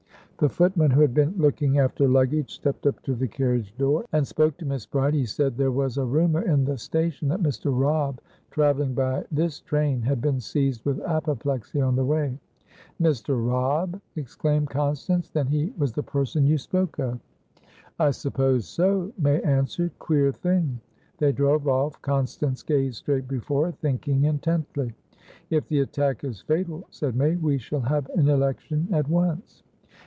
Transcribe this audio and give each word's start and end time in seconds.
The 0.39 0.49
footman, 0.49 0.89
who 0.89 1.01
had 1.01 1.13
been 1.13 1.35
looking 1.37 1.77
after 1.77 2.07
luggage, 2.07 2.55
stepped 2.55 2.87
up 2.87 2.99
to 3.03 3.13
the 3.13 3.27
carriage 3.27 3.77
door 3.77 4.05
and 4.11 4.25
spoke 4.25 4.57
to 4.57 4.65
Miss 4.65 4.87
Bride. 4.87 5.13
He 5.13 5.23
said 5.23 5.55
there 5.55 5.69
was 5.69 5.99
a 5.99 6.03
rumour 6.03 6.41
in 6.41 6.65
the 6.65 6.79
station 6.79 7.27
that 7.27 7.43
Mr. 7.43 7.71
Robb, 7.71 8.19
travelling 8.49 8.95
by 8.95 9.23
this 9.31 9.59
train, 9.59 10.01
had 10.01 10.19
been 10.19 10.39
seized 10.39 10.83
with 10.83 10.99
apoplexy 11.01 11.79
on 11.79 11.95
the 11.95 12.03
way. 12.03 12.35
"Mr. 12.99 13.37
Robb!" 13.37 14.01
exclaimed 14.15 14.71
Constance. 14.71 15.29
"Then 15.29 15.45
he 15.45 15.75
was 15.77 15.93
the 15.93 16.01
person 16.01 16.47
you 16.47 16.57
spoke 16.57 16.97
of?" 16.97 17.19
"I 17.99 18.09
suppose 18.09 18.67
so," 18.67 19.11
May 19.19 19.43
answered. 19.43 19.91
"Queer 19.99 20.31
thing!" 20.31 20.79
They 21.19 21.33
drove 21.33 21.67
off. 21.67 22.01
Constance 22.01 22.63
gazed 22.63 22.95
straight 22.95 23.27
before 23.27 23.67
her, 23.67 23.71
thinking 23.73 24.23
intently. 24.23 24.95
"If 25.51 25.67
the 25.67 25.81
attack 25.81 26.23
is 26.23 26.41
fatal," 26.41 26.87
said 26.89 27.15
May, 27.15 27.35
"we 27.35 27.59
shall 27.59 27.81
have 27.81 28.09
an 28.15 28.27
election 28.27 28.87
at 28.91 29.07
once." 29.07 29.61